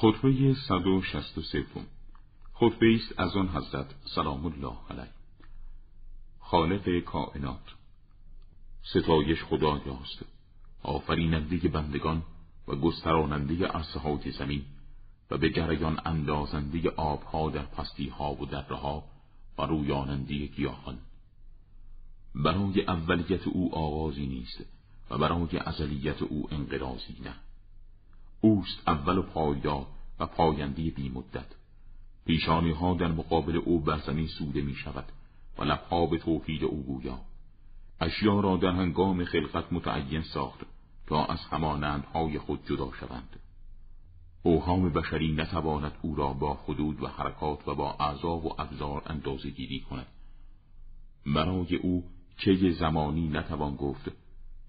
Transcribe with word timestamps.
خطبه 0.00 0.54
163 0.54 1.64
خطبه 2.52 2.94
است 2.94 3.20
از 3.20 3.36
آن 3.36 3.48
حضرت 3.48 3.94
سلام 4.14 4.46
الله 4.46 4.76
علیه. 4.90 5.12
خالق 6.40 7.00
کائنات. 7.00 7.66
ستایش 8.82 9.44
خدایاست 9.44 10.24
آفریننده 10.82 11.68
بندگان 11.68 12.22
و 12.68 12.76
گستراننده 12.76 13.66
عرصه 13.66 14.00
های 14.00 14.30
زمین 14.30 14.64
و 15.30 15.38
به 15.38 15.50
جریان 15.50 16.00
اندازنده 16.04 16.90
آبها 16.90 17.50
در 17.50 17.66
پستی 17.66 18.08
ها 18.08 18.34
و 18.34 18.46
درها 18.46 19.04
و 19.58 19.62
رویاننده 19.62 20.46
گیاهان. 20.46 20.98
برای 22.34 22.82
اولیت 22.82 23.46
او 23.46 23.74
آغازی 23.74 24.26
نیست 24.26 24.64
و 25.10 25.18
برای 25.18 25.58
ازلیت 25.58 26.22
او 26.22 26.48
انقراضی 26.50 27.16
نه. 27.24 27.47
اوست 28.40 28.88
اول 28.88 29.18
و 29.18 29.22
پایدار 29.22 29.86
و 30.20 30.26
پاینده 30.26 30.90
بی 30.90 31.08
مدت 31.08 31.58
پیشانی 32.26 32.70
ها 32.70 32.94
در 32.94 33.12
مقابل 33.12 33.56
او 33.56 33.80
بر 33.80 33.98
زمین 33.98 34.26
سوده 34.26 34.60
می 34.60 34.74
شود 34.74 35.04
و 35.58 35.64
لبها 35.64 36.06
به 36.06 36.18
توحید 36.18 36.64
او 36.64 36.82
گویا. 36.82 37.18
اشیا 38.00 38.40
را 38.40 38.56
در 38.56 38.70
هنگام 38.70 39.24
خلقت 39.24 39.72
متعین 39.72 40.22
ساخت 40.22 40.60
تا 41.06 41.24
از 41.24 41.38
همانندهای 41.38 42.38
خود 42.38 42.66
جدا 42.66 42.90
شوند. 43.00 43.40
اوهام 44.42 44.92
بشری 44.92 45.32
نتواند 45.32 45.92
او 46.02 46.14
را 46.14 46.32
با 46.32 46.54
حدود 46.54 47.02
و 47.02 47.06
حرکات 47.06 47.68
و 47.68 47.74
با 47.74 47.92
اعضا 47.92 48.36
و 48.36 48.60
ابزار 48.60 49.02
اندازه 49.06 49.50
گیری 49.50 49.80
کند. 49.80 50.06
برای 51.26 51.76
او 51.76 52.04
چه 52.36 52.72
زمانی 52.72 53.28
نتوان 53.28 53.76
گفت 53.76 54.12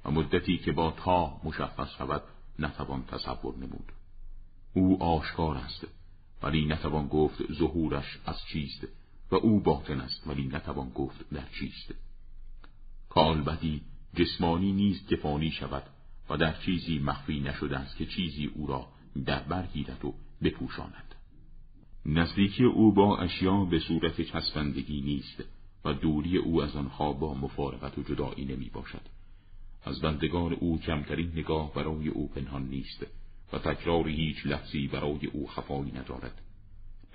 و 0.05 0.11
مدتی 0.11 0.57
که 0.57 0.71
با 0.71 0.91
تا 0.91 1.41
مشخص 1.43 1.89
شود 1.97 2.23
نتوان 2.59 3.03
تصور 3.05 3.57
نمود. 3.57 3.91
او 4.73 5.03
آشکار 5.03 5.57
است 5.57 5.87
ولی 6.43 6.65
نتوان 6.65 7.07
گفت 7.07 7.53
ظهورش 7.53 8.19
از 8.25 8.35
چیست 8.51 8.87
و 9.31 9.35
او 9.35 9.59
باطن 9.59 10.01
است 10.01 10.27
ولی 10.27 10.47
نتوان 10.47 10.89
گفت 10.89 11.29
در 11.29 11.47
چیست. 11.59 11.93
کالبدی 13.09 13.81
جسمانی 14.15 14.71
نیست 14.71 15.07
که 15.07 15.15
فانی 15.15 15.51
شود 15.51 15.83
و 16.29 16.37
در 16.37 16.61
چیزی 16.65 16.99
مخفی 16.99 17.39
نشده 17.39 17.77
است 17.77 17.97
که 17.97 18.05
چیزی 18.05 18.45
او 18.45 18.67
را 18.67 18.87
در 19.25 19.43
برگیرد 19.43 20.05
و 20.05 20.13
بپوشاند. 20.43 21.15
نزدیکی 22.05 22.63
او 22.63 22.93
با 22.93 23.17
اشیا 23.17 23.65
به 23.65 23.79
صورت 23.79 24.21
چسبندگی 24.21 25.01
نیست 25.01 25.43
و 25.85 25.93
دوری 25.93 26.37
او 26.37 26.63
از 26.63 26.75
آنها 26.75 27.13
با 27.13 27.33
مفارقت 27.33 27.97
و 27.97 28.03
جدایی 28.03 28.45
نمی 28.45 28.69
باشد. 28.69 29.01
از 29.89 30.01
بندگان 30.01 30.53
او 30.53 30.79
کمترین 30.79 31.31
نگاه 31.35 31.73
برای 31.73 32.07
او 32.07 32.27
پنهان 32.27 32.63
نیست 32.63 33.05
و 33.53 33.57
تکرار 33.57 34.07
هیچ 34.07 34.45
لفظی 34.45 34.87
برای 34.87 35.25
او 35.25 35.47
خفایی 35.47 35.91
ندارد. 35.91 36.41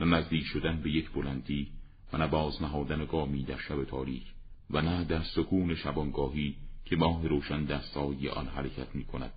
نه 0.01 0.07
نزدیک 0.07 0.45
شدن 0.45 0.81
به 0.81 0.91
یک 0.91 1.11
بلندی 1.11 1.69
و 2.13 2.17
نه 2.17 2.27
باز 2.27 2.63
نهادن 2.63 3.05
گامی 3.05 3.43
در 3.43 3.59
شب 3.59 3.85
تاریک 3.85 4.23
و 4.71 4.81
نه 4.81 5.05
در 5.05 5.23
سکون 5.23 5.75
شبانگاهی 5.75 6.57
که 6.85 6.97
ماه 6.97 7.29
روشن 7.29 7.65
در 7.65 7.81
آن 8.35 8.47
حرکت 8.47 8.95
می 8.95 9.05
کند 9.05 9.33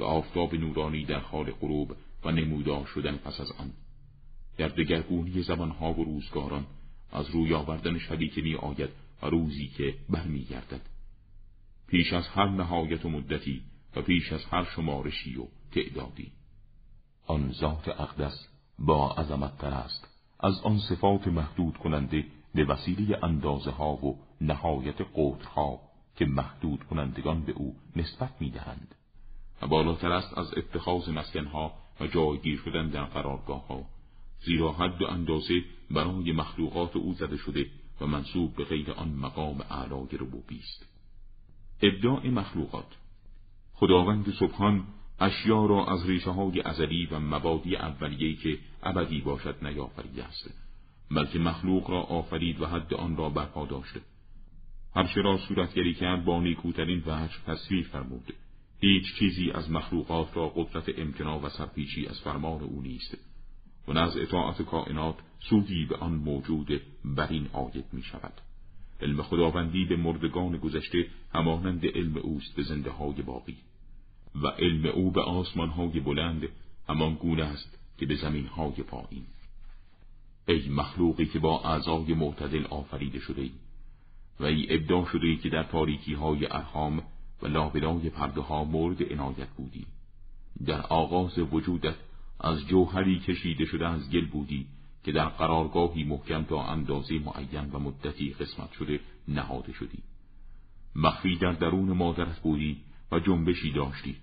و 0.00 0.04
آفتاب 0.04 0.54
نورانی 0.54 1.04
در 1.04 1.20
حال 1.20 1.50
غروب 1.50 1.96
و 2.24 2.30
نمودار 2.30 2.86
شدن 2.86 3.16
پس 3.16 3.40
از 3.40 3.52
آن. 3.52 3.72
در 4.58 4.68
دگرگونی 4.68 5.42
زمانها 5.42 5.92
و 5.92 6.04
روزگاران 6.04 6.66
از 7.12 7.30
روی 7.30 7.54
آوردن 7.54 7.98
شبی 7.98 8.28
که 8.28 8.42
می 8.42 8.54
آید 8.54 8.90
و 9.22 9.26
روزی 9.26 9.66
که 9.66 9.94
برمیگردد. 10.08 10.95
پیش 11.88 12.12
از 12.12 12.28
هر 12.28 12.48
نهایت 12.48 13.04
و 13.04 13.08
مدتی 13.08 13.62
و 13.96 14.02
پیش 14.02 14.32
از 14.32 14.44
هر 14.44 14.64
شمارشی 14.64 15.36
و 15.36 15.46
تعدادی. 15.72 16.32
آن 17.26 17.52
ذات 17.52 17.88
اقدس 17.88 18.48
با 18.78 19.12
عظمت 19.12 19.58
تر 19.58 19.70
است. 19.70 20.08
از 20.40 20.60
آن 20.60 20.78
صفات 20.78 21.28
محدود 21.28 21.76
کننده 21.76 22.24
به 22.54 22.64
وسیله 22.64 23.24
اندازه 23.24 23.70
ها 23.70 23.92
و 23.92 24.18
نهایت 24.40 24.96
قدرها 25.14 25.80
که 26.16 26.24
محدود 26.24 26.84
کنندگان 26.84 27.42
به 27.42 27.52
او 27.52 27.76
نسبت 27.96 28.30
می 28.40 28.50
دهند 28.50 28.94
و 29.62 29.66
بالاتر 29.66 30.12
است 30.12 30.38
از 30.38 30.54
اتخاذ 30.56 31.08
مسکنها 31.08 31.72
و 32.00 32.06
جایگیر 32.06 32.60
شدن 32.64 32.88
در 32.88 33.04
قرارگاه 33.04 33.66
ها 33.66 33.84
زیرا 34.44 34.72
حد 34.72 35.02
و 35.02 35.06
اندازه 35.06 35.54
برای 35.90 36.32
مخلوقات 36.32 36.96
او 36.96 37.14
زده 37.14 37.36
شده 37.36 37.66
و 38.00 38.06
منصوب 38.06 38.56
به 38.56 38.64
غیر 38.64 38.92
آن 38.92 39.08
مقام 39.08 39.60
اعلای 39.70 40.08
ربوبی 40.12 40.58
است. 40.58 40.95
ابداع 41.82 42.26
مخلوقات. 42.28 42.96
خداوند 43.74 44.34
سبحان 44.40 44.84
اشیا 45.20 45.66
را 45.66 45.86
از 45.86 46.06
ریشه 46.06 46.30
های 46.30 46.60
ازلی 46.60 47.06
و 47.06 47.20
مبادی 47.20 47.76
اولیهی 47.76 48.36
که 48.36 48.58
ابدی 48.82 49.20
باشد 49.20 49.56
نیافریده 49.62 50.24
است. 50.24 50.50
بلکه 51.10 51.38
مخلوق 51.38 51.90
را 51.90 52.00
آفرید 52.00 52.60
و 52.60 52.66
حد 52.66 52.94
آن 52.94 53.16
را 53.16 53.28
برپا 53.28 53.66
داشته. 53.66 54.00
هرچه 54.94 55.20
را 55.20 55.38
صورتگری 55.38 55.94
کرد 55.94 56.24
با 56.24 56.40
نیکوترین 56.40 57.02
وجه 57.06 57.34
تصویر 57.46 57.86
فرمود. 57.86 58.34
هیچ 58.80 59.14
چیزی 59.18 59.50
از 59.50 59.70
مخلوقات 59.70 60.36
را 60.36 60.48
قدرت 60.48 60.98
امتنا 60.98 61.40
و 61.40 61.48
سرپیچی 61.48 62.06
از 62.06 62.20
فرمان 62.20 62.60
او 62.62 62.82
نیست. 62.82 63.18
و 63.88 63.92
نه 63.92 64.00
از 64.00 64.16
اطاعت 64.16 64.62
کائنات 64.62 65.14
سودی 65.40 65.84
به 65.84 65.96
آن 65.96 66.12
موجود 66.12 66.82
بر 67.04 67.28
این 67.30 67.48
آید 67.52 67.84
می 67.92 68.02
شود 68.02 68.32
علم 69.00 69.22
خداوندی 69.22 69.84
به 69.84 69.96
مردگان 69.96 70.56
گذشته 70.56 71.06
همانند 71.34 71.86
علم 71.86 72.16
اوست 72.16 72.56
به 72.56 72.62
زنده 72.62 72.90
های 72.90 73.22
باقی. 73.22 73.56
و 74.42 74.46
علم 74.46 74.86
او 74.86 75.10
به 75.10 75.20
آسمان 75.20 75.68
های 75.68 76.00
بلند 76.00 76.48
همان 76.88 77.14
گونه 77.14 77.44
است 77.44 77.78
که 77.98 78.06
به 78.06 78.14
زمین 78.14 78.46
های 78.46 78.82
پایین. 78.82 79.24
ای 80.48 80.68
مخلوقی 80.68 81.26
که 81.26 81.38
با 81.38 81.60
اعضای 81.60 82.14
معتدل 82.14 82.64
آفریده 82.64 83.18
شده 83.18 83.42
ای 83.42 83.50
و 84.40 84.44
ای 84.44 84.74
ابدا 84.74 85.04
شده 85.04 85.26
ای 85.26 85.36
که 85.36 85.48
در 85.48 85.62
تاریکی 85.62 86.14
های 86.14 86.46
ارهام 86.46 87.02
و 87.42 87.46
لابلای 87.46 88.10
پرده 88.10 88.40
ها 88.40 88.64
مورد 88.64 89.12
عنایت 89.12 89.48
بودی. 89.56 89.86
در 90.66 90.80
آغاز 90.80 91.38
وجودت 91.38 91.96
از 92.40 92.66
جوهری 92.66 93.18
کشیده 93.18 93.64
شده 93.64 93.88
از 93.88 94.10
گل 94.10 94.26
بودی. 94.26 94.66
که 95.06 95.12
در 95.12 95.28
قرارگاهی 95.28 96.04
محکم 96.04 96.44
تا 96.44 96.62
اندازه 96.62 97.18
معین 97.18 97.70
و 97.72 97.78
مدتی 97.78 98.32
قسمت 98.32 98.72
شده 98.72 99.00
نهاده 99.28 99.72
شدی. 99.72 99.98
مخفی 100.96 101.36
در 101.36 101.52
درون 101.52 101.92
مادرت 101.92 102.40
بودی 102.40 102.76
و 103.12 103.20
جنبشی 103.20 103.72
داشتی. 103.72 104.16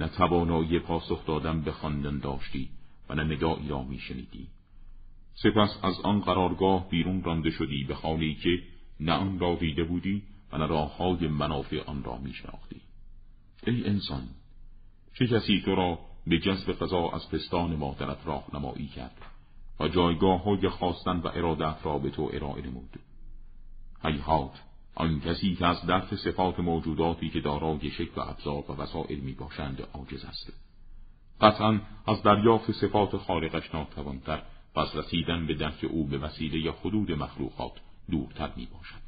نه 0.00 0.08
توانایی 0.08 0.78
پاسخ 0.78 1.26
دادن 1.26 1.60
به 1.60 1.72
خواندن 1.72 2.18
داشتی 2.18 2.68
و 3.08 3.14
نه 3.14 3.24
ندایی 3.24 3.68
را 3.68 3.82
میشنیدی. 3.82 4.46
سپس 5.34 5.78
از 5.82 6.00
آن 6.00 6.20
قرارگاه 6.20 6.88
بیرون 6.88 7.22
رانده 7.22 7.50
شدی 7.50 7.84
به 7.84 7.94
خانه‌ای 7.94 8.34
که 8.34 8.62
نه 9.00 9.12
آن 9.12 9.38
را 9.38 9.54
دیده 9.54 9.84
بودی 9.84 10.22
و 10.52 10.58
نه 10.58 10.66
راههای 10.66 11.28
منافع 11.28 11.84
آن 11.86 12.04
را 12.04 12.16
میشناختی. 12.16 12.80
ای 13.66 13.86
انسان 13.86 14.28
چه 15.18 15.26
کسی 15.26 15.62
تو 15.64 15.74
را 15.74 15.98
به 16.26 16.38
جذب 16.38 16.72
قضا 16.72 17.08
از 17.08 17.30
پستان 17.30 17.76
مادرت 17.76 18.18
راهنمایی 18.26 18.86
کرد؟ 18.86 19.35
و 19.80 19.88
جایگاه 19.88 20.42
های 20.42 20.68
خواستن 20.68 21.16
و 21.16 21.28
ارادت 21.34 21.76
را 21.82 21.98
به 21.98 22.10
تو 22.10 22.30
ارائه 22.32 22.62
نمود. 22.66 22.90
حیحات 24.04 24.62
آن 24.94 25.20
کسی 25.20 25.54
که 25.54 25.66
از 25.66 25.86
درک 25.86 26.14
صفات 26.14 26.60
موجوداتی 26.60 27.30
که 27.30 27.40
دارای 27.40 27.90
شکل 27.90 28.20
و 28.20 28.20
ابزار 28.20 28.64
و 28.70 28.72
وسائل 28.72 29.18
می 29.18 29.32
باشند 29.32 29.88
عاجز 29.94 30.24
است. 30.24 30.52
قطعا 31.40 31.80
از 32.06 32.22
دریافت 32.22 32.72
صفات 32.72 33.16
خالقش 33.16 33.74
ناتوانتر 33.74 34.42
و 34.74 34.80
از 34.80 34.96
رسیدن 34.96 35.46
به 35.46 35.54
درک 35.54 35.84
او 35.90 36.06
به 36.06 36.18
وسیله 36.18 36.72
حدود 36.72 37.12
مخلوقات 37.12 37.72
دورتر 38.10 38.50
می 38.56 38.66
باشد 38.66 39.05